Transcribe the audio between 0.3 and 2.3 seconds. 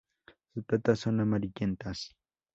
Sus patas son amarillentas.